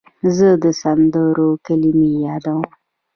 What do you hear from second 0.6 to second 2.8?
د سندرو کلمې یادوم.